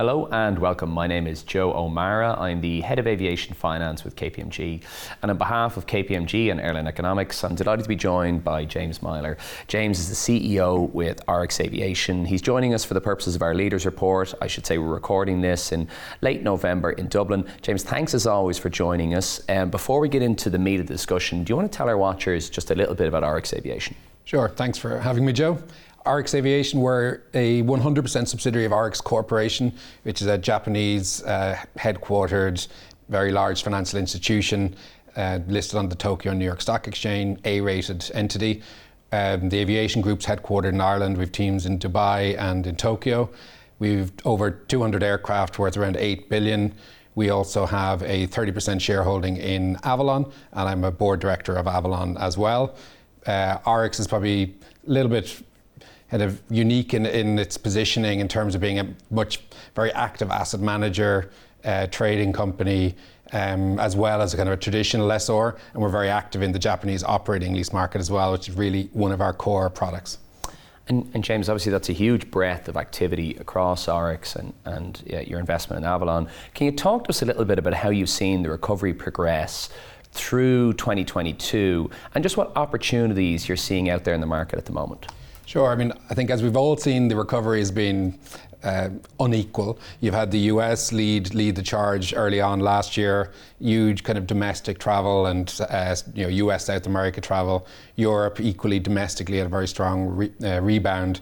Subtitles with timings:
[0.00, 0.88] Hello and welcome.
[0.88, 2.34] My name is Joe O'Mara.
[2.40, 4.82] I'm the head of aviation finance with KPMG.
[5.20, 9.02] And on behalf of KPMG and Airline Economics, I'm delighted to be joined by James
[9.02, 9.36] Meyler.
[9.68, 12.24] James is the CEO with Orix Aviation.
[12.24, 14.32] He's joining us for the purposes of our leaders report.
[14.40, 15.86] I should say we're recording this in
[16.22, 17.44] late November in Dublin.
[17.60, 19.42] James, thanks as always for joining us.
[19.50, 21.90] Um, before we get into the meat of the discussion, do you want to tell
[21.90, 23.94] our watchers just a little bit about Orix Aviation?
[24.24, 24.48] Sure.
[24.48, 25.58] Thanks for having me, Joe.
[26.06, 29.72] Orix Aviation, we're a 100% subsidiary of Orix Corporation,
[30.04, 32.66] which is a Japanese uh, headquartered,
[33.08, 34.74] very large financial institution
[35.16, 38.62] uh, listed on the Tokyo and New York Stock Exchange, A rated entity.
[39.12, 41.18] Um, the aviation group's headquartered in Ireland.
[41.18, 43.28] We've teams in Dubai and in Tokyo.
[43.78, 46.72] We've over 200 aircraft worth around 8 billion.
[47.14, 52.16] We also have a 30% shareholding in Avolon, and I'm a board director of Avolon
[52.18, 52.76] as well.
[53.26, 54.54] Uh, Orix is probably
[54.86, 55.42] a little bit
[56.10, 59.40] kind of unique in, in its positioning in terms of being a much
[59.74, 61.30] very active asset manager,
[61.64, 62.96] uh, trading company,
[63.32, 65.56] um, as well as a kind of a traditional lessor.
[65.72, 68.90] And we're very active in the Japanese operating lease market as well, which is really
[68.92, 70.18] one of our core products.
[70.88, 75.38] And, and, James, obviously, that's a huge breadth of activity across Orix and, and your
[75.38, 76.28] investment in Avolon.
[76.54, 79.70] Can you talk to us a little bit about how you've seen the recovery progress
[80.10, 84.72] through 2022 and just what opportunities you're seeing out there in the market at the
[84.72, 85.06] moment?
[85.50, 85.72] Sure.
[85.72, 88.16] I mean, I think as we've all seen, the recovery has been
[88.62, 89.80] uh, unequal.
[90.00, 94.28] You've had the US lead lead the charge early on last year, huge kind of
[94.28, 97.66] domestic travel and uh, you know US South America travel.
[97.96, 101.20] Europe equally domestically had a very strong re- uh, rebound.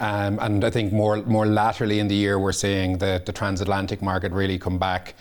[0.00, 4.02] Um, and I think more more laterally in the year, we're seeing the, the transatlantic
[4.02, 5.14] market really come back.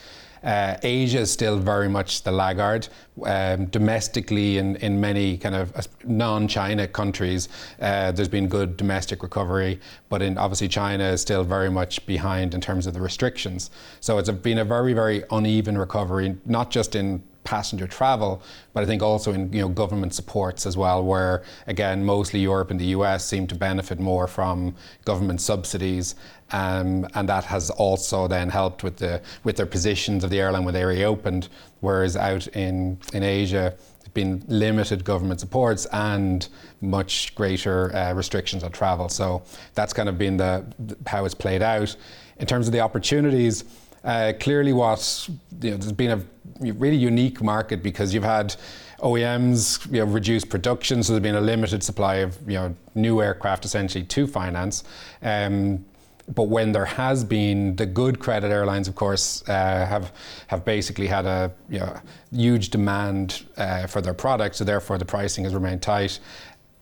[0.47, 2.87] Uh, Asia is still very much the laggard.
[3.25, 7.49] Um, domestically, in, in many kind of uh, non-China countries,
[7.81, 12.53] uh, there's been good domestic recovery, but in obviously China is still very much behind
[12.53, 13.71] in terms of the restrictions.
[13.99, 18.41] So it's been a very, very uneven recovery, not just in passenger travel,
[18.73, 22.69] but I think also in you know government supports as well, where again mostly Europe
[22.71, 24.75] and the US seem to benefit more from
[25.05, 26.15] government subsidies,
[26.51, 30.65] um, and that has also then helped with the with their positions of the airline
[30.65, 31.47] when they reopened,
[31.79, 33.73] whereas out in in Asia
[34.13, 36.49] been limited government supports and
[36.81, 39.07] much greater uh, restrictions on travel.
[39.09, 39.43] So
[39.75, 40.65] that's kind of been the
[41.05, 41.95] how it's played out.
[42.39, 43.63] In terms of the opportunities,
[44.03, 45.27] uh, clearly, what
[45.61, 48.55] you know, there's been a really unique market because you've had
[48.99, 53.21] OEMs you know, reduce production, so there's been a limited supply of you know new
[53.21, 54.83] aircraft essentially to finance.
[55.21, 55.85] Um,
[56.33, 60.11] but when there has been the good credit airlines, of course, uh, have
[60.47, 61.99] have basically had a you know,
[62.31, 66.19] huge demand uh, for their product, so therefore the pricing has remained tight.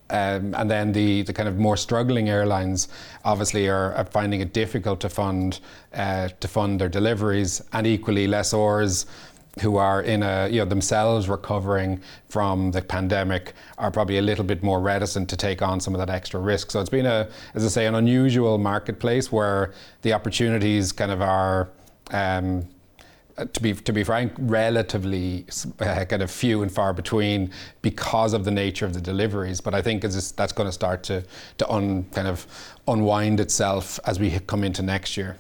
[0.09, 2.89] Um, and then the, the kind of more struggling airlines
[3.23, 5.59] obviously are, are finding it difficult to fund
[5.93, 9.07] uh, to fund their deliveries, and equally lessors
[9.61, 14.43] who are in a you know themselves recovering from the pandemic are probably a little
[14.43, 16.69] bit more reticent to take on some of that extra risk.
[16.69, 19.73] So it's been a, as I say, an unusual marketplace where
[20.03, 21.69] the opportunities kind of are.
[22.11, 22.67] Um,
[23.53, 25.45] to be to be frank, relatively
[25.79, 27.51] uh, kind of few and far between
[27.81, 29.59] because of the nature of the deliveries.
[29.61, 31.23] But I think that's going to start to
[31.57, 32.47] to un, kind of
[32.87, 35.37] unwind itself as we come into next year.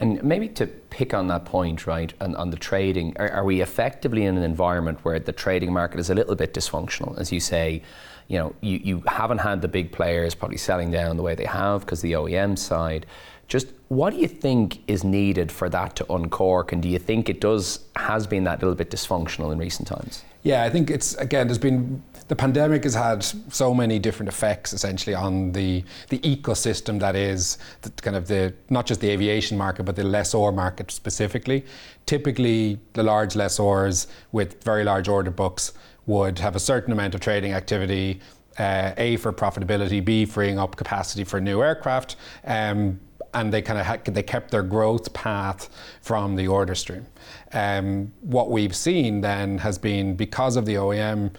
[0.00, 3.60] And maybe to pick on that point, right, and on the trading, are, are, we
[3.60, 7.38] effectively in an environment where the trading market is a little bit dysfunctional, as you
[7.38, 7.82] say?
[8.26, 11.44] You know, you, you haven't had the big players probably selling down the way they
[11.44, 13.06] have because the OEM side.
[13.46, 17.28] Just what do you think is needed for that to uncork, and do you think
[17.28, 20.24] it does has been that little bit dysfunctional in recent times?
[20.42, 21.46] Yeah, I think it's again.
[21.46, 23.22] There's been the pandemic has had
[23.52, 28.54] so many different effects essentially on the the ecosystem that is the, kind of the
[28.70, 31.62] not just the aviation market but the lessor market specifically.
[32.06, 35.74] Typically, the large lessors with very large order books
[36.06, 38.20] would have a certain amount of trading activity.
[38.58, 42.16] Uh, a for profitability, B freeing up capacity for new aircraft.
[42.44, 43.00] Um,
[43.34, 45.68] and they kind of ha- they kept their growth path
[46.00, 47.06] from the order stream.
[47.52, 51.32] Um, what we've seen then has been because of the OEM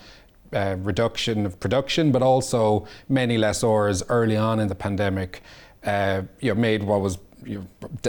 [0.53, 5.41] uh, reduction of production, but also many lessors early on in the pandemic,
[5.83, 7.17] uh, you know, made what was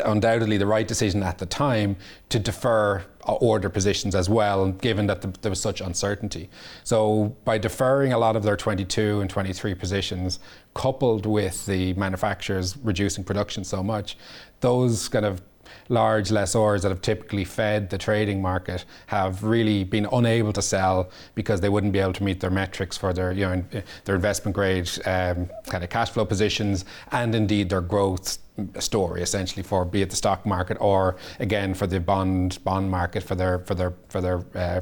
[0.04, 1.96] undoubtedly the right decision at the time
[2.30, 6.48] to defer order positions as well, given that the, there was such uncertainty.
[6.84, 10.40] So by deferring a lot of their 22 and 23 positions,
[10.74, 14.16] coupled with the manufacturers reducing production so much,
[14.60, 15.42] those kind of
[15.88, 21.10] large lessors that have typically fed the trading market have really been unable to sell
[21.34, 23.62] because they wouldn't be able to meet their metrics for their you know
[24.04, 28.38] their investment grade um, kind of cash flow positions and indeed their growth
[28.78, 33.20] story essentially for be it the stock market or again for the bond bond market
[33.20, 34.80] for their for their for their uh,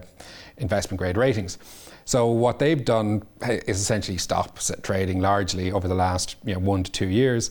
[0.59, 1.59] investment grade ratings.
[2.05, 6.83] So what they've done is essentially stop trading largely over the last you know, one
[6.83, 7.51] to two years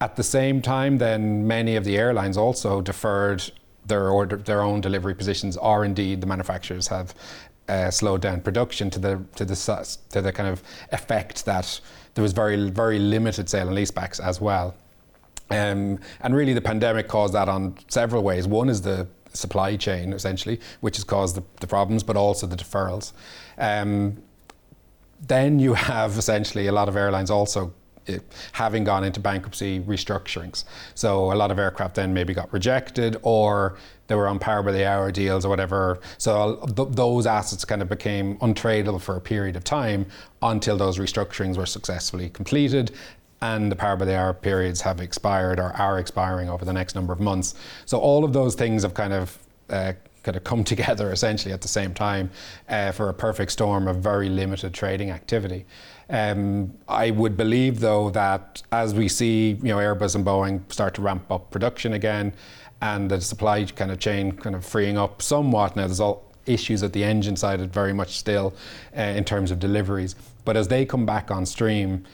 [0.00, 3.50] at the same time, then many of the airlines also deferred
[3.86, 7.14] their order, their own delivery positions, or indeed the manufacturers have
[7.68, 11.80] uh, slowed down production to the to the to the kind of effect that
[12.14, 14.74] there was very very limited sale and leasebacks as well.
[15.50, 18.48] Um, and really, the pandemic caused that on several ways.
[18.48, 22.56] One is the supply chain, essentially, which has caused the, the problems, but also the
[22.56, 23.12] deferrals.
[23.58, 24.22] Um,
[25.26, 27.72] then you have essentially a lot of airlines also
[28.52, 30.64] having gone into bankruptcy restructurings.
[30.94, 34.72] So a lot of aircraft then maybe got rejected or they were on power by
[34.72, 35.98] the hour deals or whatever.
[36.18, 40.06] So th- those assets kind of became untradeable for a period of time
[40.42, 42.92] until those restructurings were successfully completed
[43.42, 46.94] and the power by the hour periods have expired or are expiring over the next
[46.94, 47.54] number of months.
[47.84, 49.38] So all of those things have kind of
[49.68, 49.92] uh,
[50.22, 52.30] kind of come together essentially at the same time
[52.68, 55.64] uh, for a perfect storm of very limited trading activity.
[56.08, 60.94] Um, I would believe, though, that as we see, you know, Airbus and Boeing start
[60.94, 62.32] to ramp up production again,
[62.82, 65.76] and the supply kind of chain kind of freeing up somewhat.
[65.76, 68.54] Now, there's all issues at the engine side, very much still
[68.96, 70.14] uh, in terms of deliveries.
[70.44, 72.04] But as they come back on stream,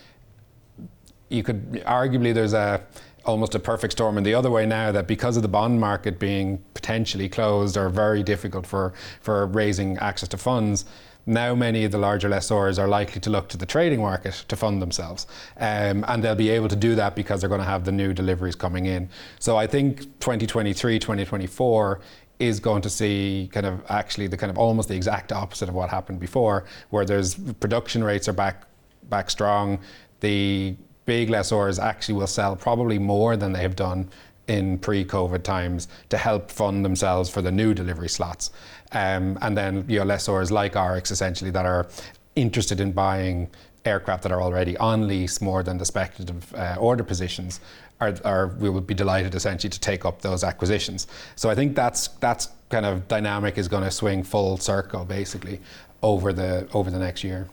[1.32, 2.80] you could arguably there's a
[3.24, 6.18] almost a perfect storm in the other way now that because of the bond market
[6.18, 10.84] being potentially closed or very difficult for for raising access to funds
[11.26, 14.56] now many of the larger lessors are likely to look to the trading market to
[14.56, 15.26] fund themselves.
[15.56, 18.12] Um, and they'll be able to do that because they're going to have the new
[18.12, 19.08] deliveries coming in.
[19.38, 22.00] So I think 2023, 2024
[22.40, 25.76] is going to see kind of actually the kind of almost the exact opposite of
[25.76, 28.64] what happened before, where there's production rates are back
[29.08, 29.78] back strong.
[30.20, 30.76] The
[31.12, 34.08] big lessors actually will sell probably more than they have done
[34.48, 38.50] in pre-COVID times to help fund themselves for the new delivery slots.
[38.92, 41.86] Um, and then you know, lessors like Orix essentially that are
[42.34, 43.50] interested in buying
[43.84, 47.60] aircraft that are already on lease more than the speculative uh, order positions
[48.00, 51.06] are, are, we would be delighted essentially to take up those acquisitions.
[51.36, 55.60] So I think that's that's kind of dynamic is going to swing full circle basically
[56.02, 57.48] over the over the next year.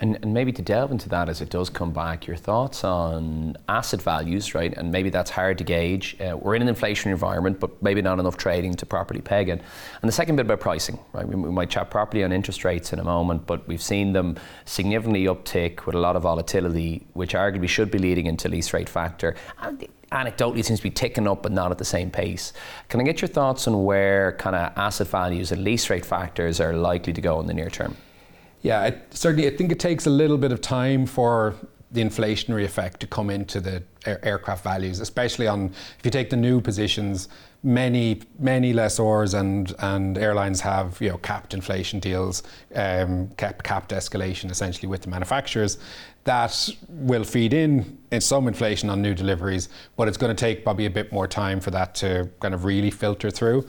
[0.00, 3.56] And, and, maybe to delve into that as it does come back, your thoughts on
[3.68, 4.72] asset values, right?
[4.74, 6.16] And maybe that's hard to gauge.
[6.18, 9.60] Uh, we're in an inflationary environment, but maybe not enough trading to properly peg it.
[10.00, 11.28] And the second bit about pricing, right?
[11.28, 14.36] We, we might chat properly on interest rates in a moment, but we've seen them
[14.64, 18.88] significantly uptick with a lot of volatility, which arguably should be leading into lease rate
[18.88, 19.36] factor.
[20.12, 22.54] Anecdotally seems to be ticking up, but not at the same pace.
[22.88, 26.58] Can I get your thoughts on where kind of asset values and lease rate factors
[26.58, 27.96] are likely to go in the near term?
[28.62, 29.46] Yeah, it, certainly.
[29.48, 31.54] I think it takes a little bit of time for
[31.92, 36.30] the inflationary effect to come into the air, aircraft values, especially on if you take
[36.30, 37.28] the new positions.
[37.62, 42.42] Many many lessors and and airlines have you know capped inflation deals,
[42.74, 45.76] um, cap, capped escalation essentially with the manufacturers.
[46.24, 50.64] That will feed in in some inflation on new deliveries, but it's going to take
[50.64, 53.66] probably a bit more time for that to kind of really filter through.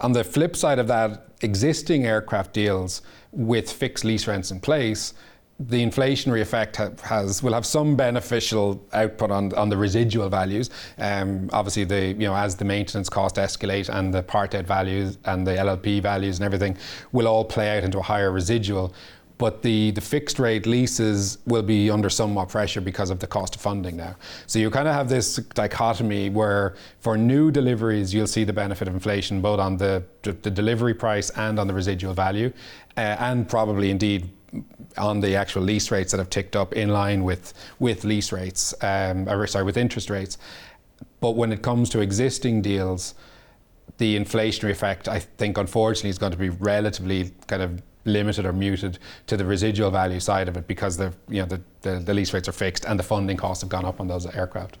[0.00, 3.02] On the flip side of that, existing aircraft deals
[3.32, 5.14] with fixed lease rents in place,
[5.68, 10.70] the inflationary effect ha- has will have some beneficial output on, on the residual values.
[10.98, 15.18] Um, obviously, the you know as the maintenance cost escalate and the part out values
[15.24, 16.76] and the LLP values and everything
[17.12, 18.94] will all play out into a higher residual
[19.42, 23.56] but the, the fixed rate leases will be under somewhat pressure because of the cost
[23.56, 24.14] of funding now.
[24.46, 28.86] So you kind of have this dichotomy where for new deliveries, you'll see the benefit
[28.86, 32.52] of inflation both on the, the delivery price and on the residual value,
[32.96, 34.30] uh, and probably indeed
[34.96, 38.72] on the actual lease rates that have ticked up in line with, with lease rates,
[38.80, 40.38] um, or sorry, with interest rates.
[41.18, 43.16] But when it comes to existing deals,
[43.98, 48.52] the inflationary effect, I think, unfortunately, is going to be relatively kind of limited or
[48.52, 52.14] muted to the residual value side of it because the you know the, the, the
[52.14, 54.78] lease rates are fixed and the funding costs have gone up on those aircraft.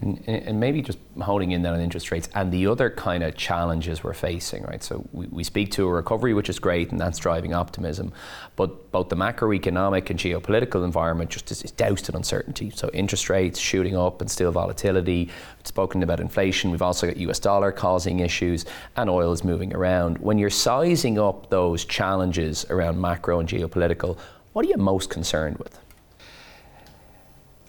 [0.00, 4.02] And, maybe just holding in that on interest rates and the other kind of challenges
[4.02, 4.82] we're facing, right?
[4.82, 8.12] So we, we speak to a recovery, which is great, and that's driving optimism.
[8.56, 12.70] But both the macroeconomic and geopolitical environment just is, is doused in uncertainty.
[12.70, 15.26] So interest rates shooting up and still volatility.
[15.58, 16.70] We've spoken about inflation.
[16.70, 18.64] We've also got US dollar causing issues,
[18.96, 20.18] and oil is moving around.
[20.18, 24.18] When you're sizing up those challenges around macro and geopolitical,
[24.52, 25.78] what are you most concerned with?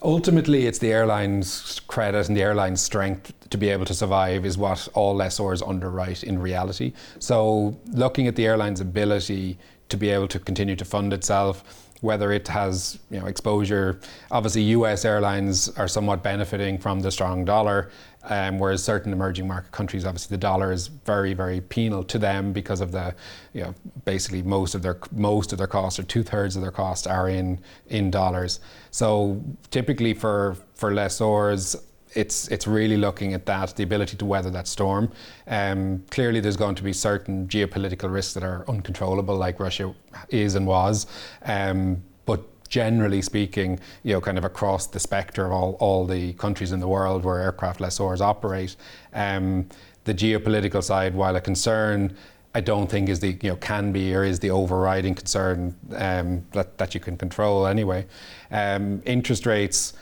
[0.05, 4.57] Ultimately it's the airline's credit and the airline's strength to be able to survive is
[4.57, 6.93] what all lessors underwrite in reality.
[7.19, 9.57] So looking at the airline's ability
[9.89, 13.99] to be able to continue to fund itself, whether it has you know exposure.
[14.31, 15.05] Obviously, U.S.
[15.05, 17.89] airlines are somewhat benefiting from the strong dollar,
[18.27, 22.53] um, whereas certain emerging market countries, obviously, the dollar is very, very penal to them
[22.53, 23.13] because of the,
[23.53, 26.71] you know, basically most of their most of their costs or two thirds of their
[26.71, 28.59] costs are in in dollars.
[28.91, 29.41] So
[29.71, 31.75] typically for for lessors,
[32.15, 35.11] it's it's really looking at that, the ability to weather that storm.
[35.47, 39.93] Um, clearly, there's going to be certain geopolitical risks that are uncontrollable, like Russia
[40.29, 41.07] is and was.
[41.43, 46.33] Um, but generally speaking, you know, kind of across the spectrum of all, all the
[46.33, 48.75] countries in the world where aircraft lessors operate,
[49.13, 49.67] um,
[50.05, 52.15] the geopolitical side, while a concern,
[52.53, 56.45] I don't think is the you know can be or is the overriding concern um,
[56.51, 58.05] that that you can control anyway.
[58.49, 59.93] Um, interest rates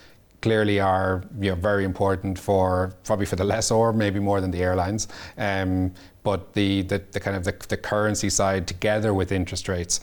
[0.43, 4.61] clearly are you know, very important for probably for the lessor, maybe more than the
[4.61, 5.07] airlines.
[5.37, 10.01] Um, but the, the, the, kind of the, the currency side together with interest rates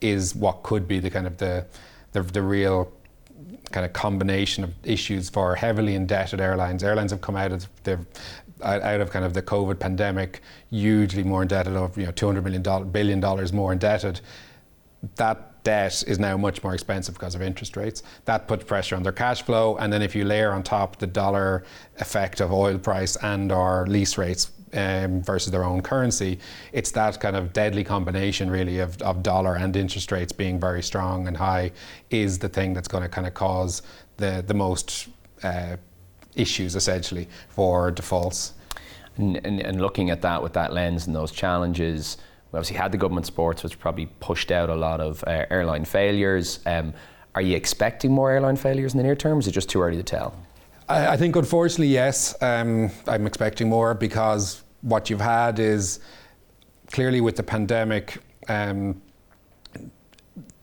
[0.00, 1.66] is what could be the kind of the,
[2.12, 2.92] the, the real
[3.72, 6.82] kind of combination of issues for heavily indebted airlines.
[6.82, 7.98] Airlines have come out of the
[8.62, 12.90] out of kind of the COVID pandemic, hugely more indebted, of you know, 200 million
[12.90, 14.20] billion dollars more indebted.
[15.16, 18.02] That debt is now much more expensive because of interest rates.
[18.26, 21.06] That puts pressure on their cash flow, and then if you layer on top the
[21.06, 21.64] dollar
[21.98, 26.38] effect of oil price and or lease rates um, versus their own currency,
[26.72, 30.82] it's that kind of deadly combination really of, of dollar and interest rates being very
[30.82, 31.72] strong and high
[32.10, 33.82] is the thing that's going to kind of cause
[34.16, 35.08] the the most
[35.42, 35.76] uh,
[36.34, 38.54] issues essentially for defaults.
[39.16, 42.16] And, and, and looking at that with that lens and those challenges
[42.52, 45.84] we obviously had the government sports, which probably pushed out a lot of uh, airline
[45.84, 46.58] failures.
[46.66, 46.92] Um,
[47.34, 49.38] are you expecting more airline failures in the near term?
[49.38, 50.34] Is it just too early to tell?
[50.90, 52.34] I, I think, unfortunately, yes.
[52.42, 56.00] Um, I'm expecting more because what you've had is
[56.90, 58.18] clearly with the pandemic.
[58.48, 59.00] Um,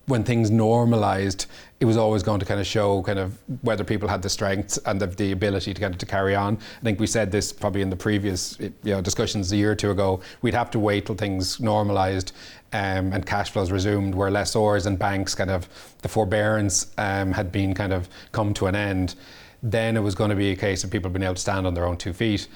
[0.07, 1.47] when things normalized,
[1.81, 4.79] it was always going to kind of show kind of whether people had the strength
[4.85, 6.57] and the, the ability to kind of to carry on.
[6.79, 9.75] I think we said this probably in the previous you know, discussions a year or
[9.75, 10.21] two ago.
[10.41, 12.31] We'd have to wait till things normalised
[12.71, 15.67] um, and cash flows resumed, where lessors and banks kind of
[16.01, 19.15] the forbearance um, had been kind of come to an end.
[19.63, 21.73] Then it was going to be a case of people being able to stand on
[21.73, 22.47] their own two feet.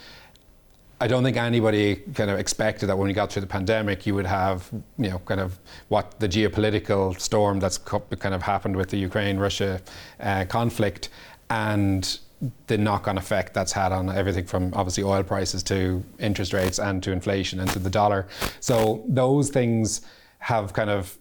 [1.00, 4.13] I don't think anybody kind of expected that when we got through the pandemic, you
[4.13, 8.89] would have, you know, kind of what the geopolitical storm that's kind of happened with
[8.89, 9.81] the Ukraine-Russia
[10.20, 11.10] uh, conflict,
[11.50, 12.20] and
[12.67, 17.01] the knock-on effect that's had on everything from obviously oil prices to interest rates and
[17.03, 18.27] to inflation and to the dollar.
[18.60, 20.01] So those things
[20.39, 21.17] have kind of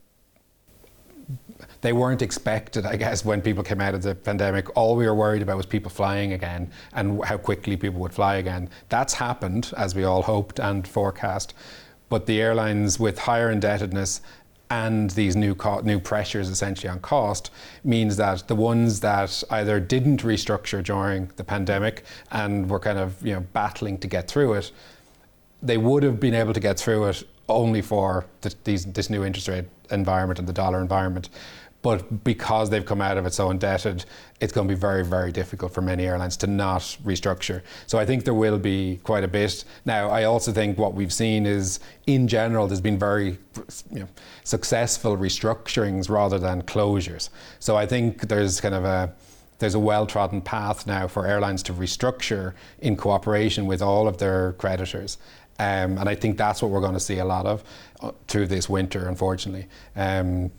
[1.81, 4.76] they weren't expected, I guess, when people came out of the pandemic.
[4.76, 8.37] All we were worried about was people flying again and how quickly people would fly
[8.37, 8.69] again.
[8.88, 11.55] That's happened, as we all hoped and forecast.
[12.09, 14.21] But the airlines with higher indebtedness
[14.71, 17.50] and these new co- new pressures essentially on cost
[17.83, 23.21] means that the ones that either didn't restructure during the pandemic and were kind of
[23.26, 24.71] you know battling to get through it,
[25.61, 29.25] they would have been able to get through it only for the, these, this new
[29.25, 31.28] interest rate environment and the dollar environment.
[31.83, 34.04] But because they've come out of it so indebted,
[34.40, 37.62] it's going to be very, very difficult for many airlines to not restructure.
[37.87, 39.64] So I think there will be quite a bit.
[39.87, 43.38] Now, I also think what we've seen is, in general, there's been very
[43.90, 44.09] you know,
[44.45, 47.30] successful restructurings rather than closures.
[47.61, 49.14] So I think there's kind of a
[49.61, 54.54] there's a well-trodden path now for airlines to restructure in cooperation with all of their
[54.54, 55.19] creditors.
[55.61, 57.62] Um, and I think that's what we're going to see a lot of
[58.00, 59.69] uh, through this winter, unfortunately.
[59.95, 60.50] Um,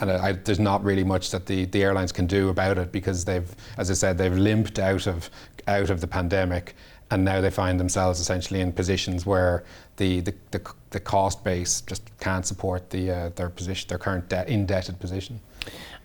[0.00, 3.24] and I, there's not really much that the, the airlines can do about it because
[3.24, 5.30] they've, as I said, they've limped out of
[5.66, 6.76] out of the pandemic,
[7.10, 9.64] and now they find themselves essentially in positions where
[9.96, 14.28] the the, the, the cost base just can't support the uh, their position, their current
[14.28, 15.40] de- indebted position.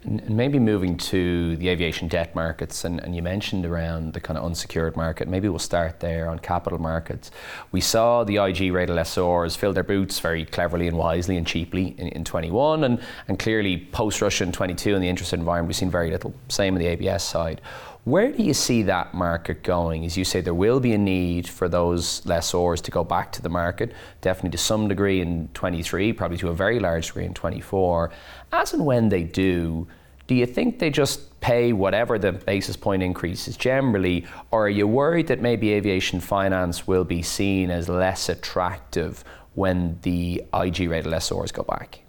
[0.06, 4.38] And maybe moving to the aviation debt markets, and, and, you mentioned around the kind
[4.38, 5.28] of unsecured market.
[5.28, 7.32] Maybe we'll start there on capital markets.
[7.72, 11.96] We saw the IG rated lessors fill their boots very cleverly and wisely and cheaply
[11.98, 15.76] in, in 21, and, and clearly post Russia in 22 in the interest environment, we've
[15.76, 16.34] seen very little.
[16.50, 17.62] Same on the ABS side.
[18.06, 20.04] Where do you see that market going?
[20.04, 23.42] As you say, there will be a need for those lessors to go back to
[23.42, 27.34] the market, definitely to some degree in 23, probably to a very large degree in
[27.34, 28.12] 24.
[28.52, 29.88] As and when they do,
[30.28, 34.70] do you think they just pay whatever the basis point increase is generally, or are
[34.70, 40.90] you worried that maybe aviation finance will be seen as less attractive when the IG
[40.90, 42.03] rated lessors go back?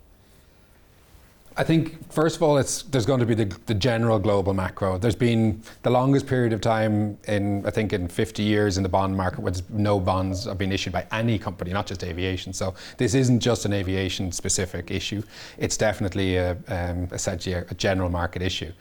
[1.57, 4.99] I think first of all, it's there's going to be the, the, general global macro.
[4.99, 8.89] There's been the longest period of time in I think in 50 years in the
[8.89, 12.53] bond market where no bonds have been issued by any company, not just aviation.
[12.53, 15.23] So this isn't just an aviation specific issue.
[15.57, 18.73] It's definitely a, um, essentially a, a general market issue.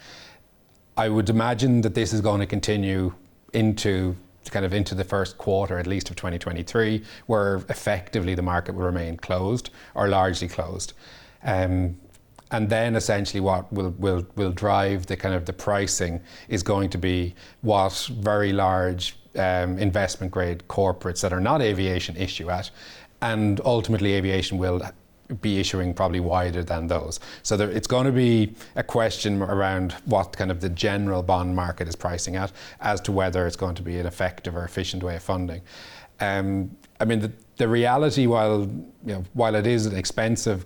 [0.97, 3.13] I would imagine that this is going to continue
[3.53, 4.15] into
[4.49, 8.83] kind of into the first quarter at least of 2023, where effectively the market will
[8.83, 10.93] remain closed or largely closed.
[11.43, 11.97] Um,
[12.53, 16.89] and then essentially what will, will, will drive the kind of the pricing is going
[16.91, 22.69] to be what very large um, investment grade corporates that are not aviation issue at
[23.23, 24.81] and ultimately aviation will
[25.41, 27.19] be issuing probably wider than those.
[27.41, 31.55] So there, it's going to be a question around what kind of the general bond
[31.55, 35.01] market is pricing at as to whether it's going to be an effective or efficient
[35.01, 35.61] way of funding.
[36.19, 40.65] Um, I mean, the, the reality, while you know, while it is an expensive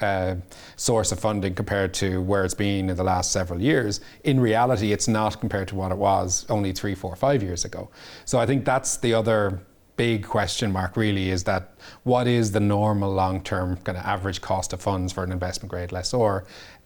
[0.00, 0.36] uh,
[0.76, 4.00] source of funding compared to where it's been in the last several years.
[4.24, 7.90] In reality, it's not compared to what it was only three, four, five years ago.
[8.24, 9.60] So I think that's the other
[9.96, 11.72] big question mark really is that
[12.04, 15.70] what is the normal long term kind of average cost of funds for an investment
[15.70, 16.44] grade lessor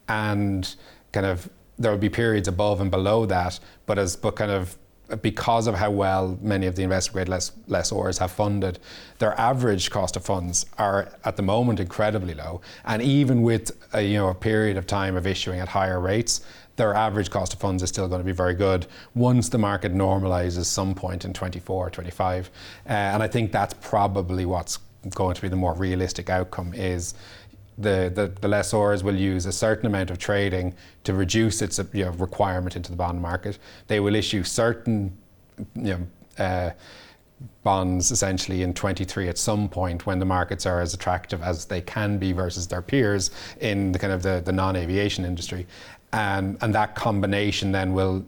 [0.08, 0.76] and
[1.12, 4.76] kind of there will be periods above and below that but as but kind of
[5.16, 8.78] because of how well many of the investment grade less, lessors have funded,
[9.18, 12.60] their average cost of funds are at the moment incredibly low.
[12.84, 16.42] And even with a, you know, a period of time of issuing at higher rates,
[16.76, 19.94] their average cost of funds is still going to be very good once the market
[19.94, 22.50] normalizes some point in 24, or 25.
[22.86, 24.78] Uh, and I think that's probably what's
[25.14, 27.14] going to be the more realistic outcome is
[27.80, 32.04] the, the, the, lessors will use a certain amount of trading to reduce its you
[32.04, 33.58] know, requirement into the bond market.
[33.86, 35.16] They will issue certain
[35.74, 36.06] you know,
[36.44, 36.70] uh,
[37.62, 41.80] bonds essentially in 23 at some point when the markets are as attractive as they
[41.80, 45.66] can be versus their peers in the kind of the, the non-aviation industry.
[46.12, 48.24] And, and that combination then will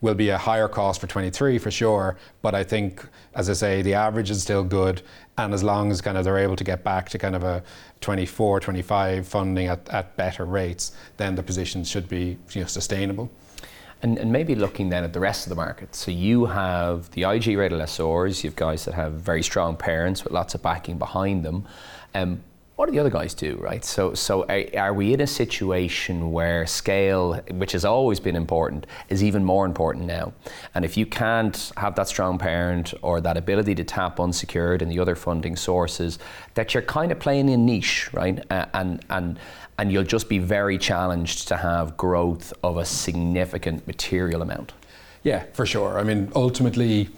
[0.00, 2.16] will be a higher cost for 23 for sure.
[2.42, 3.04] But I think,
[3.34, 5.02] as I say, the average is still good.
[5.36, 7.62] And as long as kind of they're able to get back to kind of a
[8.00, 13.30] 24, 25 funding at, at better rates, then the positions should be you know, sustainable.
[14.00, 15.92] And, and, maybe looking then at the rest of the market.
[15.96, 20.22] So you have the IG rated lessors, you have guys that have very strong parents
[20.22, 21.66] with lots of backing behind them.
[22.14, 22.40] Um,
[22.78, 23.84] what do the other guys do, right?
[23.84, 28.86] So, so are, are, we in a situation where scale, which has always been important,
[29.08, 30.32] is even more important now?
[30.76, 34.92] And if you can't have that strong parent or that ability to tap unsecured and
[34.92, 36.20] the other funding sources,
[36.54, 38.46] that you're kind of playing in niche, right?
[38.48, 39.40] Uh, and and
[39.76, 44.72] and you'll just be very challenged to have growth of a significant material amount.
[45.24, 45.98] Yeah, for sure.
[45.98, 47.08] I mean, ultimately,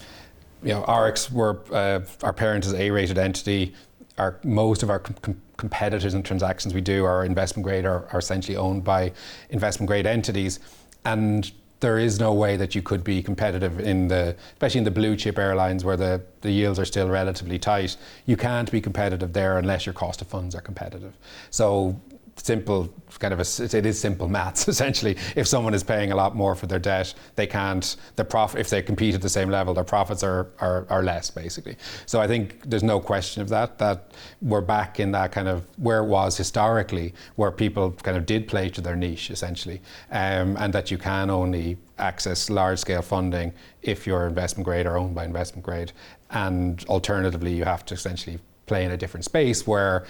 [0.62, 3.74] you know, Orix, were uh, our parent is a rated entity.
[4.16, 8.18] Our most of our com- competitors and transactions we do are investment grade are, are
[8.18, 9.12] essentially owned by
[9.50, 10.58] investment grade entities.
[11.04, 14.90] And there is no way that you could be competitive in the, especially in the
[14.90, 17.96] blue chip airlines where the, the yields are still relatively tight.
[18.26, 21.14] You can't be competitive there unless your cost of funds are competitive.
[21.50, 22.00] So
[22.46, 25.16] simple kind of a, it is simple maths essentially.
[25.36, 28.70] If someone is paying a lot more for their debt they can't their profit if
[28.70, 31.76] they compete at the same level their profits are, are, are less basically.
[32.06, 35.66] So I think there's no question of that that we're back in that kind of
[35.76, 40.56] where it was historically where people kind of did play to their niche essentially um,
[40.58, 45.14] and that you can only access large scale funding if you're investment grade or owned
[45.14, 45.92] by investment grade.
[46.30, 50.04] And alternatively you have to essentially play in a different space where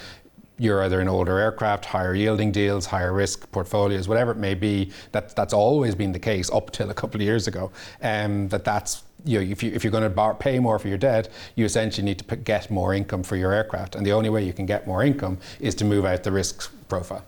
[0.61, 4.93] you're either in older aircraft, higher yielding deals, higher risk portfolios, whatever it may be.
[5.13, 7.73] That that's always been the case up till a couple of years ago.
[8.03, 10.89] Um, that that's you know, if, you, if you're going to bar, pay more for
[10.89, 13.95] your debt, you essentially need to p- get more income for your aircraft.
[13.95, 16.73] And the only way you can get more income is to move out the risk
[16.89, 17.25] profile.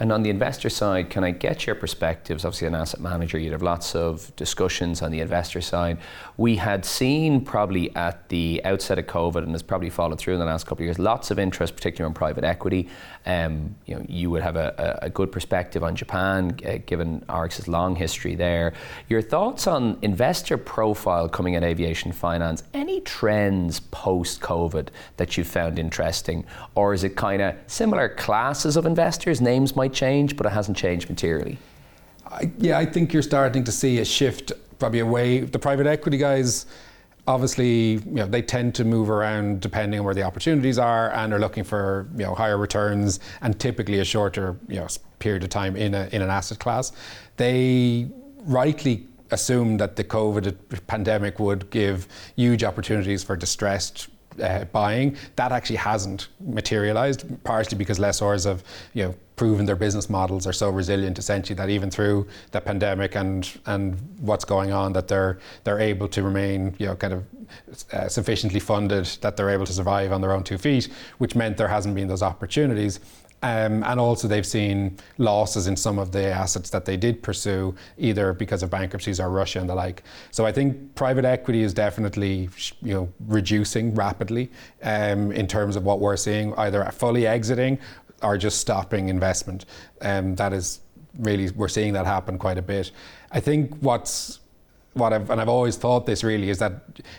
[0.00, 2.44] And on the investor side, can I get your perspectives?
[2.44, 5.98] Obviously, an asset manager, you'd have lots of discussions on the investor side.
[6.36, 10.40] We had seen probably at the outset of COVID, and has probably followed through in
[10.40, 12.88] the last couple of years, lots of interest, particularly on private equity.
[13.28, 17.68] Um, you know, you would have a, a good perspective on Japan, uh, given Orix's
[17.68, 18.72] long history there.
[19.10, 22.62] Your thoughts on investor profile coming at aviation finance?
[22.72, 24.88] Any trends post COVID
[25.18, 29.42] that you found interesting, or is it kind of similar classes of investors?
[29.42, 31.58] Names might change, but it hasn't changed materially.
[32.26, 35.40] I, yeah, I think you're starting to see a shift probably away.
[35.40, 36.64] The private equity guys,
[37.28, 41.32] obviously, you know, they tend to move around depending on where the opportunities are, and
[41.32, 44.88] are looking for you know higher returns and typically a shorter you know
[45.18, 46.92] period of time in a in an asset class.
[47.36, 48.08] They
[48.40, 54.08] rightly assumed that the COVID pandemic would give huge opportunities for distressed
[54.40, 55.16] uh, buying.
[55.36, 58.62] That actually hasn't materialized, partially because lessors have,
[58.94, 63.14] you know, proven their business models are so resilient essentially that even through the pandemic
[63.14, 67.24] and and what's going on that they're they're able to remain you know kind of
[67.92, 71.56] uh, sufficiently funded that they're able to survive on their own two feet which meant
[71.56, 72.98] there hasn't been those opportunities
[73.42, 77.74] um, and also they've seen losses in some of the assets that they did pursue,
[77.96, 80.02] either because of bankruptcies or Russia and the like.
[80.30, 82.48] So I think private equity is definitely
[82.82, 84.50] you know reducing rapidly
[84.82, 87.78] um, in terms of what we're seeing, either fully exiting
[88.22, 89.64] or just stopping investment.
[90.00, 90.80] Um, that is
[91.18, 92.90] really we're seeing that happen quite a bit.
[93.30, 94.37] I think what's
[94.98, 96.72] what I've and I've always thought this really is that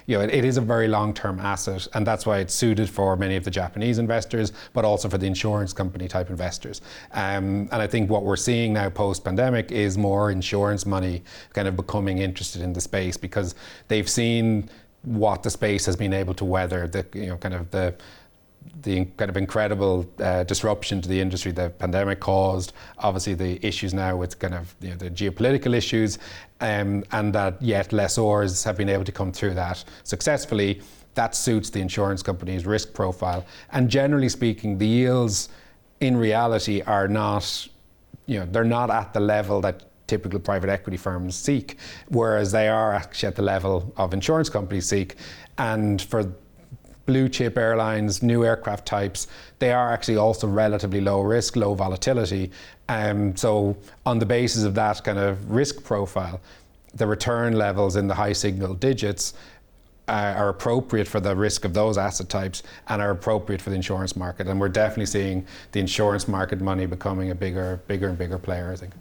[0.06, 3.16] you know it, it is a very long-term asset, and that's why it's suited for
[3.16, 6.82] many of the Japanese investors, but also for the insurance company type investors.
[7.12, 11.76] Um, and I think what we're seeing now post-pandemic is more insurance money kind of
[11.76, 13.56] becoming interested in the space because
[13.88, 14.70] they've seen
[15.04, 17.96] what the space has been able to weather, the you know kind of the
[18.82, 23.94] the kind of incredible uh, disruption to the industry the pandemic caused, obviously the issues
[23.94, 26.18] now with kind of you know, the geopolitical issues,
[26.62, 30.82] um, and that yet lessors have been able to come through that successfully.
[31.16, 33.46] That suits the insurance company's risk profile.
[33.72, 35.50] And generally speaking, the yields
[36.00, 37.68] in reality are not,
[38.26, 41.78] you know, they're not at the level that typical private equity firms seek,
[42.10, 45.16] whereas they are actually at the level of insurance companies seek.
[45.58, 46.32] And for
[47.10, 52.52] blue chip airlines, new aircraft types, they are actually also relatively low risk, low volatility.
[52.88, 56.40] Um, so, on the basis of that kind of risk profile,
[56.94, 59.34] the return levels in the high single digits
[60.08, 63.76] uh, are appropriate for the risk of those asset types and are appropriate for the
[63.76, 64.48] insurance market.
[64.48, 68.72] And we're definitely seeing the insurance market money becoming a bigger, bigger and bigger player,
[68.72, 68.94] I think.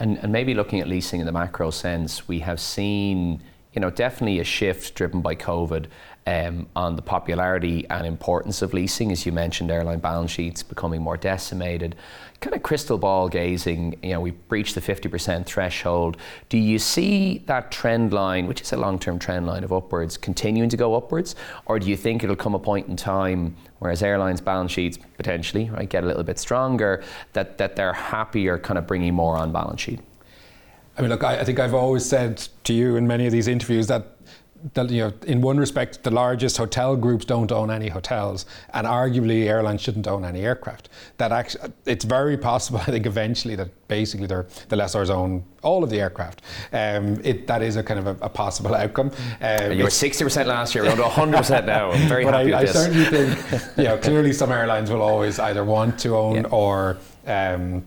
[0.00, 3.40] And, and maybe looking at leasing in the macro sense, we have seen
[3.72, 5.86] you know, definitely a shift driven by COVID
[6.26, 11.00] um, on the popularity and importance of leasing, as you mentioned, airline balance sheets becoming
[11.00, 11.96] more decimated.
[12.40, 16.18] Kind of crystal ball gazing, you know, we breached the 50% threshold.
[16.50, 20.18] Do you see that trend line, which is a long term trend line of upwards,
[20.18, 21.34] continuing to go upwards?
[21.64, 24.98] Or do you think it'll come a point in time where as airlines' balance sheets
[25.16, 27.02] potentially right, get a little bit stronger,
[27.32, 30.00] that, that they're happier kind of bringing more on balance sheet?
[30.98, 33.46] I mean, look, I, I think I've always said to you in many of these
[33.46, 34.18] interviews that
[34.74, 38.86] that, you know, in one respect, the largest hotel groups don't own any hotels, and
[38.86, 40.88] arguably airlines shouldn't own any aircraft.
[41.18, 45.90] That actually, it's very possible, I think, eventually that basically the lessors own all of
[45.90, 46.42] the aircraft.
[46.72, 49.12] Um, it, that is a kind of a, a possible outcome.
[49.40, 51.92] Um, you were 60% last year, we're to 100% now.
[51.92, 52.76] I'm very happy I, with I this.
[52.76, 56.48] I certainly think, you know, clearly some airlines will always either want to own yeah.
[56.50, 56.98] or.
[57.26, 57.84] Um,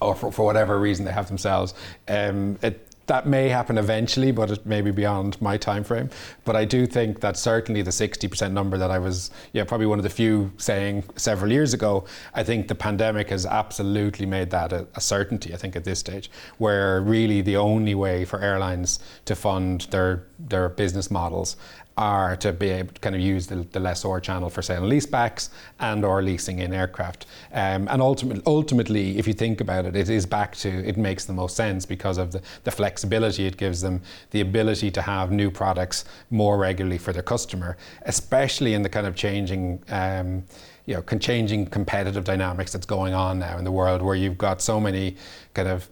[0.00, 1.74] or for, for, whatever reason they have themselves.
[2.08, 6.10] Um, it, that may happen eventually, but it may be beyond my time frame.
[6.44, 9.98] But I do think that certainly the 60% number that I was, yeah, probably one
[9.98, 12.04] of the few saying several years ago,
[12.34, 16.00] I think the pandemic has absolutely made that a, a certainty, I think, at this
[16.00, 21.56] stage, where really the only way for airlines to fund their, their business models
[21.96, 24.92] are to be able to kind of use the, the lessor channel for sale and
[24.92, 25.48] leasebacks
[25.80, 27.26] and or leasing in aircraft.
[27.52, 31.24] Um, and ultimately, ultimately, if you think about it, it is back to, it makes
[31.24, 35.30] the most sense because of the, the flexibility it gives them, the ability to have
[35.32, 40.44] new products more regularly for their customer, especially in the kind of changing um,
[40.86, 44.62] you know, changing competitive dynamics that's going on now in the world where you've got
[44.62, 45.16] so many
[45.52, 45.88] kind of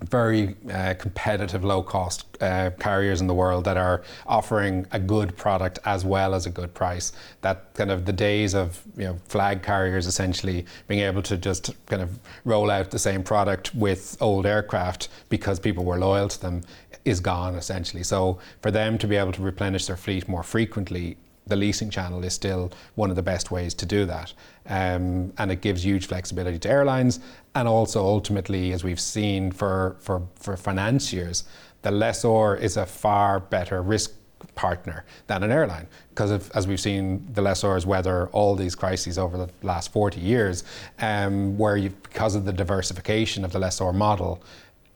[0.00, 5.36] very uh, competitive low cost uh, carriers in the world that are offering a good
[5.36, 9.18] product as well as a good price that kind of the days of you know
[9.28, 14.16] flag carriers essentially being able to just kind of roll out the same product with
[14.20, 16.62] old aircraft because people were loyal to them
[17.04, 21.16] is gone essentially so for them to be able to replenish their fleet more frequently
[21.46, 24.32] the leasing channel is still one of the best ways to do that.
[24.68, 27.20] Um, and it gives huge flexibility to airlines.
[27.54, 31.44] And also ultimately, as we've seen for, for, for financiers,
[31.82, 34.12] the lessor is a far better risk
[34.54, 35.86] partner than an airline.
[36.10, 40.64] Because as we've seen the lessors weather all these crises over the last 40 years
[40.98, 44.42] um, where you, because of the diversification of the lessor model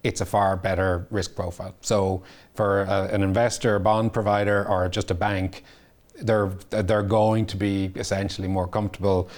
[0.02, 1.74] it's a far better risk profile.
[1.83, 2.22] So
[2.54, 5.62] for a, an investor bond provider or just a bank
[6.22, 9.28] they're they're going to be essentially more comfortable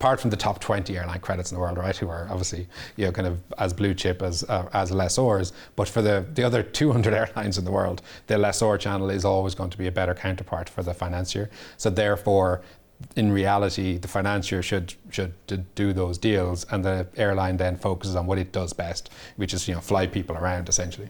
[0.00, 3.04] apart from the top 20 airline credits in the world right who are obviously you
[3.04, 6.62] know kind of as blue chip as uh, as lessors but for the the other
[6.62, 10.14] 200 airlines in the world the lessor channel is always going to be a better
[10.14, 12.62] counterpart for the financier so therefore
[13.16, 15.32] in reality, the financier should should
[15.74, 19.66] do those deals, and the airline then focuses on what it does best, which is
[19.66, 21.08] you know fly people around essentially.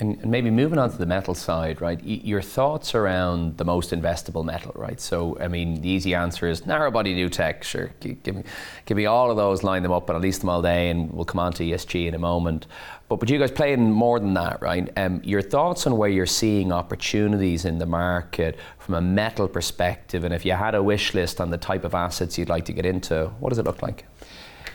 [0.00, 2.02] And, maybe moving on to the metal side, right?
[2.02, 5.00] Your thoughts around the most investable metal, right?
[5.00, 7.62] So, I mean, the easy answer is narrow body new tech.
[7.62, 8.42] Sure, give me,
[8.86, 11.12] give me all of those, line them up, and at least them all day, and
[11.12, 12.66] we'll come on to ESG in a moment.
[13.08, 14.88] But but you guys playing more than that, right?
[14.96, 20.24] Um, your thoughts on where you're seeing opportunities in the market from a metal perspective,
[20.24, 22.72] and if you had a wish list on the type of assets you'd like to
[22.72, 24.06] get into, what does it look like?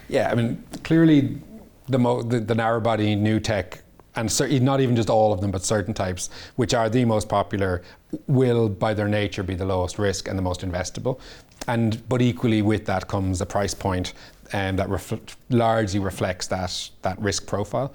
[0.10, 1.42] Yeah, I mean, clearly
[1.88, 3.82] the, mo- the, the narrow body new tech
[4.16, 7.82] and not even just all of them, but certain types, which are the most popular,
[8.28, 11.20] will by their nature be the lowest risk and the most investable.
[11.68, 14.14] And but equally with that comes a price point
[14.54, 17.94] um, that ref- largely reflects that that risk profile.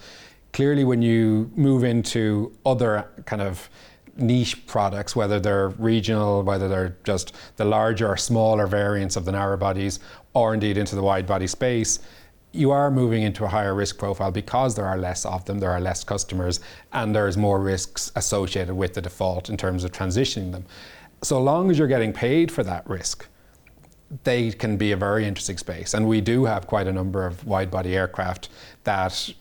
[0.53, 3.71] Clearly, when you move into other kind of
[4.17, 9.33] niche products, whether they're regional, whether they're just the larger or smaller variants of the
[9.33, 10.01] narrow bodies,
[10.35, 12.01] or indeed into the wide body space,
[12.53, 15.71] you are moving into a higher risk profile because there are less of them, there
[15.71, 16.61] are less customers,
[16.93, 20.65] and there's more risks associated with the default in terms of transitioning them.
[21.23, 23.29] So long as you're getting paid for that risk,
[24.25, 25.95] they can be a very interesting space.
[25.95, 28.49] And we do have quite a number of wide body aircraft
[28.85, 29.33] that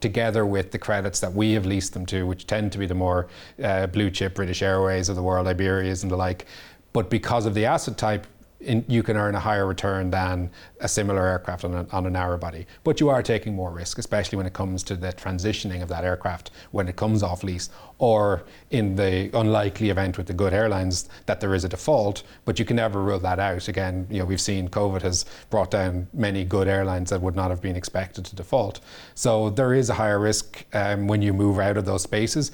[0.00, 2.94] together with the credits that we have leased them to, which tend to be the
[2.94, 3.28] more
[3.62, 6.46] uh, blue chip British Airways of the world, Iberias and the like.
[6.92, 8.26] But because of the asset type,
[8.60, 12.36] in, you can earn a higher return than a similar aircraft on a, on narrow
[12.36, 12.66] body.
[12.84, 16.04] But you are taking more risk, especially when it comes to the transitioning of that
[16.04, 21.08] aircraft when it comes off lease, or in the unlikely event with the good airlines
[21.26, 22.22] that there is a default.
[22.44, 23.68] But you can never rule that out.
[23.68, 27.50] Again, you know we've seen COVID has brought down many good airlines that would not
[27.50, 28.80] have been expected to default.
[29.14, 32.52] So there is a higher risk um, when you move out of those spaces.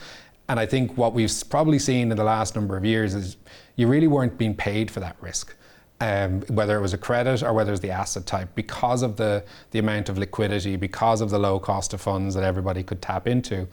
[0.48, 3.36] And I think what we've probably seen in the last number of years is
[3.74, 5.56] you really weren't being paid for that risk
[6.00, 9.16] um, whether it was a credit or whether it was the asset type, because of
[9.16, 13.00] the, the amount of liquidity, because of the low cost of funds that everybody could
[13.00, 13.66] tap into,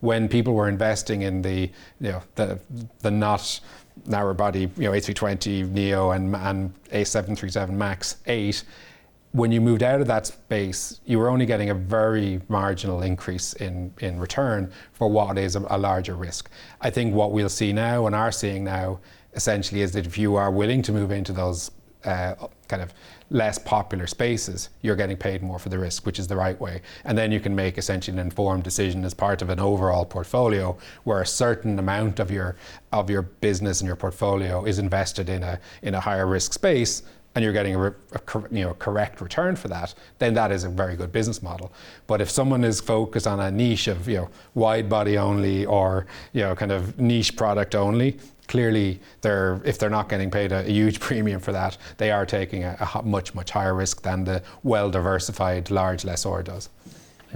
[0.00, 2.58] when people were investing in the, you know, the,
[3.00, 3.60] the not
[4.06, 8.62] narrow body, you know, A320 Neo and, and A737 MAX 8,
[9.32, 13.52] when you moved out of that space, you were only getting a very marginal increase
[13.54, 16.50] in, in return for what is a, a larger risk.
[16.80, 19.00] I think what we'll see now and are seeing now
[19.36, 21.70] essentially is that if you are willing to move into those
[22.04, 22.34] uh,
[22.68, 22.92] kind of
[23.30, 26.80] less popular spaces, you're getting paid more for the risk, which is the right way.
[27.04, 30.76] And then you can make essentially an informed decision as part of an overall portfolio
[31.04, 32.56] where a certain amount of your
[32.92, 37.02] of your business and your portfolio is invested in a in a higher risk space
[37.36, 37.94] and you're getting a, a,
[38.50, 41.70] you know correct return for that, then that is a very good business model.
[42.06, 46.06] But if someone is focused on a niche of you know wide body only or
[46.32, 50.60] you know kind of niche product only, clearly they're if they're not getting paid a,
[50.60, 54.24] a huge premium for that, they are taking a, a, much much higher risk than
[54.24, 56.68] the well diversified large lessor does.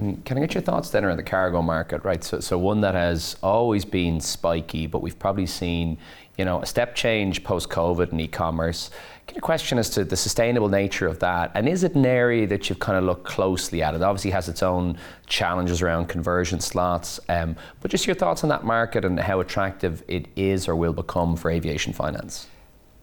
[0.01, 2.23] And can I get your thoughts then around the cargo market, right?
[2.23, 5.99] So, so one that has always been spiky, but we've probably seen,
[6.39, 8.89] you know, a step change post COVID in e-commerce.
[9.27, 11.51] Can you question as to the sustainable nature of that?
[11.53, 13.93] And is it an area that you've kind of looked closely at?
[13.93, 18.49] It obviously has its own challenges around conversion slots, um, but just your thoughts on
[18.49, 22.47] that market and how attractive it is or will become for aviation finance.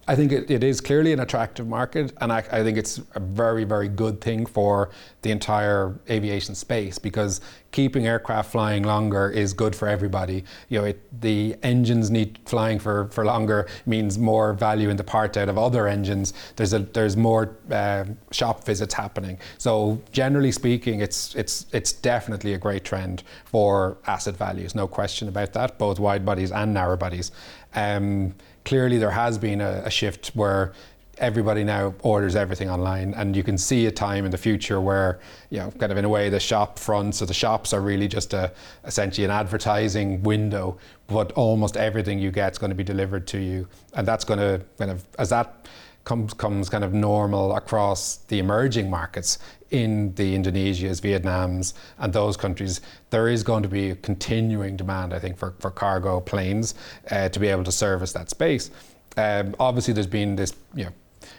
[0.09, 3.21] I think it, it is clearly an attractive market, and I, I, think it's a
[3.21, 4.89] very, very good thing for
[5.21, 7.43] the entire aviation space because
[7.73, 10.45] keeping aircraft flying longer is good for everybody.
[10.71, 15.05] You know, it, the engines need flying for, for longer means more value in the
[15.05, 16.33] part out of other engines.
[16.57, 19.39] There's a there's more uh, shop visits happening.
[19.59, 24.75] So generally speaking, it's it's it's definitely a great trend for asset values.
[24.75, 25.79] No question about that.
[25.79, 27.31] Both wide bodies and narrow bodies.
[27.75, 28.35] Um,
[28.69, 30.73] clearly there has been a, a shift where
[31.19, 35.19] everybody now orders everything online and you can see a time in the future where
[35.51, 38.09] you know kind of in a way the shop fronts or the shops are really
[38.09, 38.53] just a
[38.85, 40.77] essentially an advertising window
[41.07, 44.39] but almost everything you get is going to be delivered to you and that's going
[44.39, 45.69] to kind of as that
[46.05, 49.39] comes comes kind of normal across the emerging markets
[49.71, 55.13] in the Indonesias, Vietnams, and those countries, there is going to be a continuing demand,
[55.13, 56.75] I think, for, for cargo planes
[57.11, 58.71] uh, to be able to service that space.
[59.17, 60.93] Um, obviously, there's been this, you know,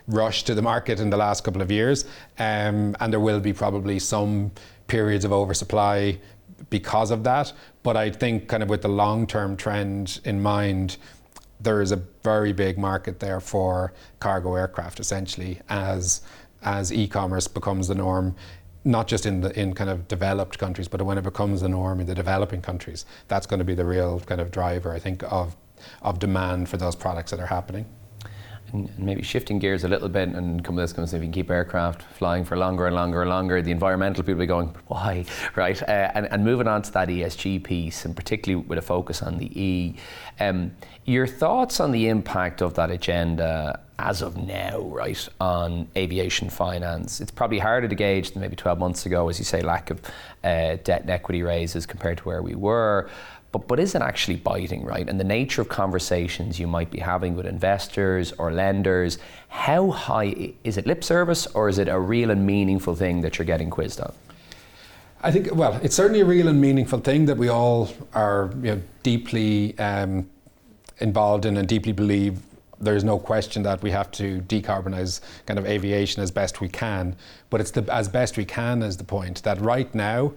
[0.07, 2.05] rush to the market in the last couple of years,
[2.37, 4.51] um, and there will be probably some
[4.87, 6.17] periods of oversupply
[6.69, 7.53] because of that.
[7.83, 10.97] But I think, kind of with the long term trend in mind,
[11.59, 16.21] there is a very big market there for cargo aircraft essentially as
[16.63, 18.35] as e-commerce becomes the norm
[18.85, 21.99] not just in the in kind of developed countries but when it becomes the norm
[21.99, 25.23] in the developing countries that's going to be the real kind of driver i think
[25.31, 25.55] of
[26.01, 27.85] of demand for those products that are happening
[28.73, 31.49] and maybe shifting gears a little bit and come this comes if you can keep
[31.49, 35.81] aircraft flying for longer and longer and longer, the environmental people are going, why, right?
[35.83, 39.37] Uh, and, and moving on to that ESG piece, and particularly with a focus on
[39.37, 39.95] the E,
[40.39, 40.71] um,
[41.05, 47.21] your thoughts on the impact of that agenda as of now, right, on aviation finance?
[47.21, 50.01] It's probably harder to gauge than maybe 12 months ago, as you say, lack of
[50.43, 53.09] uh, debt and equity raises compared to where we were
[53.51, 55.07] but, but is it actually biting, right?
[55.07, 60.53] And the nature of conversations you might be having with investors or lenders, how high
[60.63, 63.69] is it lip service or is it a real and meaningful thing that you're getting
[63.69, 64.13] quizzed on?
[65.21, 68.75] I think, well, it's certainly a real and meaningful thing that we all are you
[68.75, 70.29] know, deeply um,
[70.99, 72.39] involved in and deeply believe
[72.79, 77.15] there's no question that we have to decarbonize kind of aviation as best we can.
[77.49, 80.33] But it's the as best we can is the point that right now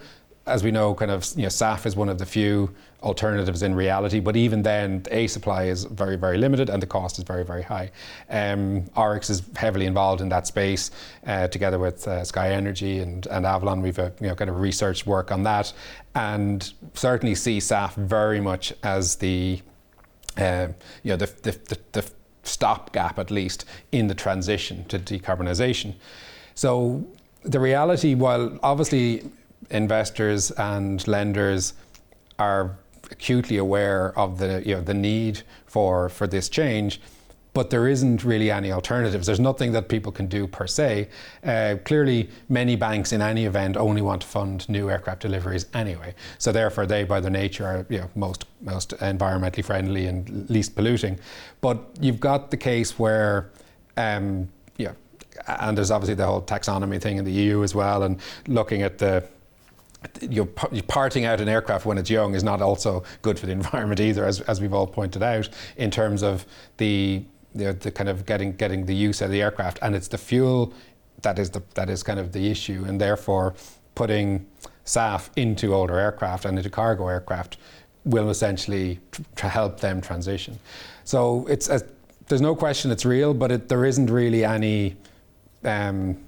[0.46, 3.74] as we know, kind of, you know, SAF is one of the few alternatives in
[3.74, 7.24] reality, but even then, the A supply is very, very limited and the cost is
[7.24, 7.90] very, very high.
[8.28, 10.90] Um, Orix is heavily involved in that space,
[11.26, 13.82] uh, together with uh, SkyNRG and, and Avolon.
[13.82, 15.72] We've a you know, kind of research work on that,
[16.14, 19.60] and certainly see SAF very much as the,
[20.36, 20.68] uh,
[21.04, 22.10] you know, the, the, the, the
[22.42, 25.94] stopgap at least in the transition to decarbonisation.
[26.54, 27.06] So
[27.44, 29.30] the reality, while obviously
[29.70, 31.74] investors and lenders
[32.38, 32.76] are
[33.10, 37.00] acutely aware of the you know the need for for this change
[37.54, 39.26] but there isn't really any alternatives.
[39.26, 41.08] There's nothing that people can do per se.
[41.44, 46.14] Uh, clearly, many banks in any event only want to fund new aircraft deliveries anyway.
[46.38, 50.74] So therefore, they by their nature are you know, most most environmentally friendly and least
[50.74, 51.18] polluting.
[51.60, 53.50] But you've got the case where.
[53.96, 54.48] Um,
[55.46, 58.98] and there's obviously the whole taxonomy thing in the EU as well, and looking at
[58.98, 59.24] the
[60.20, 64.00] you're, parting out an aircraft when it's young is not also good for the environment
[64.00, 66.44] either, as, as we've all pointed out, in terms of
[66.78, 70.18] the, the, the kind of getting getting the use of the aircraft, and it's the
[70.18, 70.72] fuel
[71.22, 73.54] that is the that is kind of the issue, and therefore
[73.94, 74.46] putting
[74.84, 77.58] SAF into older aircraft and into cargo aircraft
[78.04, 78.98] will essentially
[79.36, 80.58] tr- help them transition.
[81.04, 81.82] So it's a,
[82.26, 84.96] there's no question it's real, but it, there isn't really any.
[85.64, 86.18] Um,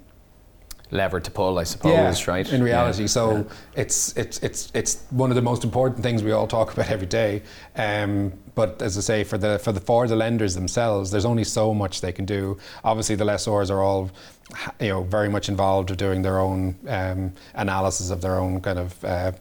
[0.91, 2.53] lever to pull, I suppose, yeah, right?
[2.53, 3.07] In reality, yeah.
[3.07, 3.43] so yeah.
[3.75, 7.07] it's it's it's it's one of the most important things we all talk about every
[7.07, 7.41] day.
[7.75, 11.43] Um, but as I say, for the for the for the lenders themselves, there's only
[11.43, 12.57] so much they can do.
[12.83, 14.09] Obviously, the lessors are all
[14.79, 18.79] you know very much involved of doing their own um, analysis of their own kind
[18.79, 19.31] of uh,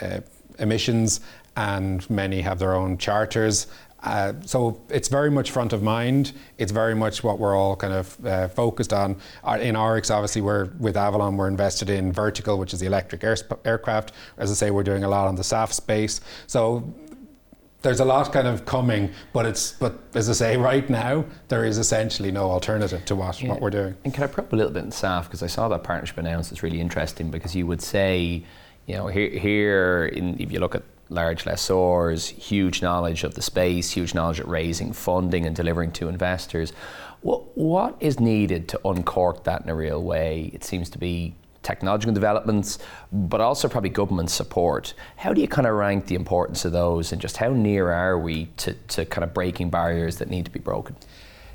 [0.00, 0.20] uh,
[0.58, 1.20] emissions
[1.56, 3.68] and many have their own charters
[4.04, 6.32] uh, so it's very much front of mind.
[6.58, 9.16] It's very much what we're all kind of uh, focused on.
[9.42, 13.24] Uh, in Orix, obviously, we're with Avolon, we're invested in Vertical, which is the electric
[13.24, 14.12] air aircraft.
[14.36, 16.20] As I say, we're doing a lot on the SAF space.
[16.46, 16.94] So
[17.84, 21.64] there's a lot kind of coming, but it's but as I say, right now there
[21.64, 23.50] is essentially no alternative to what, yeah.
[23.50, 23.94] what we're doing.
[24.04, 26.50] And can I probe a little bit in SAF because I saw that partnership announced.
[26.50, 28.42] It's really interesting because you would say,
[28.86, 33.42] you know, here here in, if you look at large lessors, huge knowledge of the
[33.42, 36.72] space, huge knowledge at raising funding and delivering to investors.
[37.20, 40.50] What, what is needed to uncork that in a real way?
[40.54, 42.78] It seems to be technological developments,
[43.12, 44.94] but also probably government support.
[45.16, 48.18] How do you kind of rank the importance of those and just how near are
[48.18, 50.96] we to, to kind of breaking barriers that need to be broken?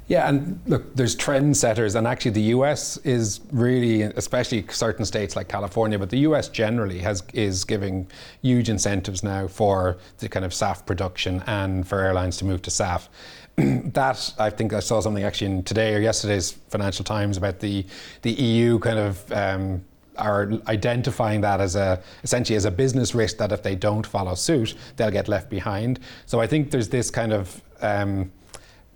[0.10, 5.48] Yeah, and look, there's trendsetters, and actually the US is really, especially certain states like
[5.48, 8.08] California, but the US generally has is giving
[8.42, 12.72] huge incentives now for the kind of SAF production and for airlines to move to
[12.72, 13.08] SAF.
[13.94, 17.86] that I think I saw something actually in today or yesterday's Financial Times about the
[18.24, 19.32] the EU kind of.
[19.32, 19.86] Um,
[20.18, 24.36] are identifying that as a essentially as a business risk that if they don't follow
[24.36, 26.00] suit, they'll get left behind.
[26.26, 28.32] So I think there's this kind of um,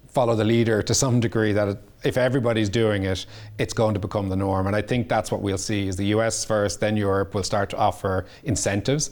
[0.07, 3.25] follow the leader to some degree that if everybody's doing it,
[3.57, 4.67] it's going to become the norm.
[4.67, 7.69] And I think that's what we'll see is the US first, then Europe will start
[7.71, 9.11] to offer incentives.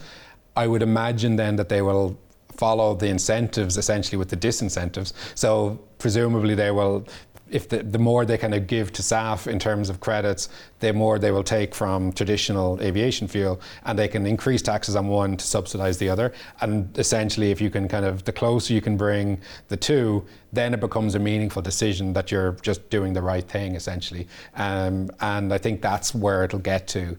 [0.55, 2.19] I would imagine then that they will
[2.51, 5.13] follow the incentives essentially with the disincentives.
[5.35, 7.07] So presumably they will
[7.51, 10.93] if the, the more they kind of give to SAF in terms of credits, the
[10.93, 15.35] more they will take from traditional aviation fuel, and they can increase taxes on one
[15.35, 16.33] to subsidize the other.
[16.61, 20.73] And essentially, if you can kind of, the closer you can bring the two, then
[20.73, 24.27] it becomes a meaningful decision that you're just doing the right thing, essentially.
[24.55, 27.17] Um, and I think that's where it'll get to,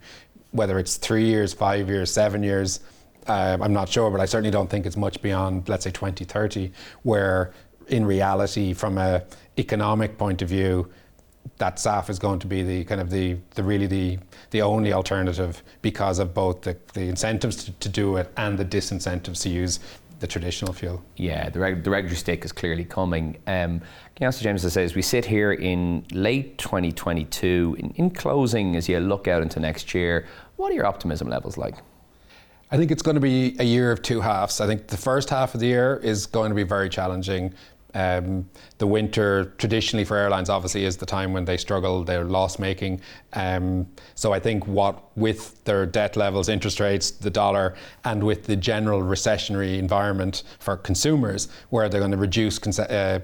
[0.53, 2.81] whether it's three years, five years, seven years.
[3.27, 6.73] Uh, I'm not sure, but I certainly don't think it's much beyond, let's say, 2030,
[7.03, 7.53] where
[7.89, 9.23] in reality, from a
[9.59, 10.91] economic point of view,
[11.59, 14.19] that SAF is going to be the kind of the, the really the
[14.51, 18.65] the only alternative because of both the, the incentives to, to do it and the
[18.65, 19.81] disincentives to use
[20.21, 21.03] the traditional fuel.
[21.17, 23.37] Yeah, the, reg- the regulatory stick is clearly coming.
[23.49, 28.11] Um, can you answer James, as as we sit here in late 2022, in, in
[28.11, 30.27] closing, as you look out into next year,
[30.57, 31.75] what are your optimism levels like?
[32.71, 34.61] I think it's going to be a year of two halves.
[34.61, 37.53] I think the first half of the year is going to be very challenging.
[37.95, 42.59] Um, the winter, traditionally for airlines, obviously is the time when they struggle, they're loss
[42.59, 43.01] making.
[43.35, 47.75] Um, so I think what, with their debt levels, interest rates, the dollar,
[48.05, 53.21] and with the general recessionary environment for consumers, where they're going to reduce uh,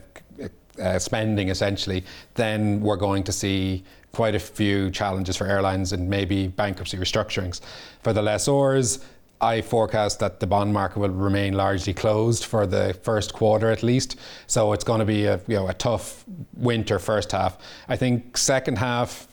[0.80, 2.04] uh, spending essentially,
[2.34, 7.60] then we're going to see quite a few challenges for airlines and maybe bankruptcy restructurings.
[8.02, 9.04] For the lessors,
[9.40, 13.82] I forecast that the bond market will remain largely closed for the first quarter at
[13.82, 14.16] least.
[14.46, 16.24] So it's going to be a, you know, a tough
[16.54, 17.58] winter first half.
[17.88, 19.28] I think second half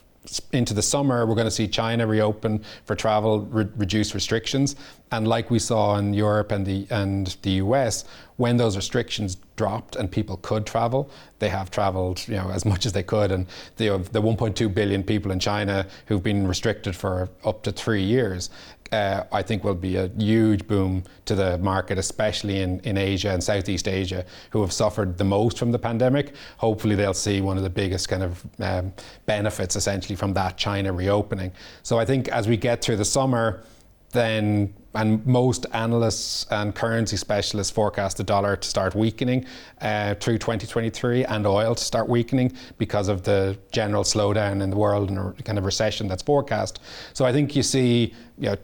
[0.51, 4.75] into the summer, we're going to see China reopen for travel, re- reduce restrictions,
[5.11, 8.05] and like we saw in Europe and the and the US,
[8.37, 12.85] when those restrictions dropped and people could travel, they have travelled, you know, as much
[12.85, 13.31] as they could.
[13.31, 13.45] And
[13.77, 18.49] the the 1.2 billion people in China who've been restricted for up to three years,
[18.95, 23.31] uh, I think will be a huge boom to the market, especially in, in Asia
[23.31, 26.33] and Southeast Asia, who have suffered the most from the pandemic.
[26.57, 28.93] Hopefully, they'll see one of the biggest kind of um,
[29.25, 31.51] benefits essentially from that China reopening.
[31.83, 33.63] So I think as we get through the summer,
[34.11, 39.45] then and most analysts and currency specialists forecast the dollar to start weakening
[39.81, 44.77] uh, through 2023 and oil to start weakening because of the general slowdown in the
[44.77, 46.79] world and kind of recession that's forecast.
[47.13, 48.55] So I think you see you know,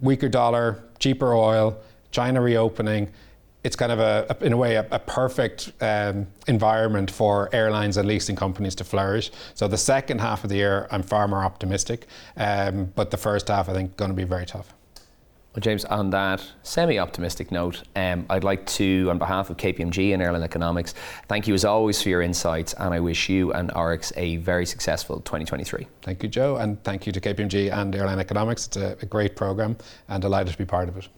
[0.00, 1.76] weaker dollar, cheaper oil,
[2.10, 3.10] China reopening.
[3.64, 8.08] It's kind of a, in a way, a, a perfect um, environment for airlines and
[8.08, 9.30] leasing companies to flourish.
[9.54, 12.06] So the second half of the year, I'm far more optimistic,
[12.36, 14.74] um, but the first half, I think, going to be very tough.
[15.54, 20.14] Well, James, on that semi optimistic note, um, I'd like to, on behalf of KPMG
[20.14, 20.94] and Airline Economics,
[21.28, 24.64] thank you as always for your insights, and I wish you and Orix a very
[24.64, 25.86] successful 2023.
[26.00, 28.66] Thank you, Joe, and thank you to KPMG and Airline Economics.
[28.66, 29.76] It's a, a great program,
[30.08, 31.08] and delighted to be part of it.